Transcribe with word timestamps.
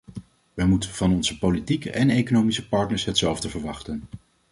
Wij 0.53 0.65
moeten 0.65 0.89
van 0.89 1.11
onze 1.13 1.37
politieke 1.37 1.91
en 1.91 2.09
economische 2.09 2.67
partners 2.67 3.05
hetzelfde 3.05 3.49
verwachten. 3.49 4.03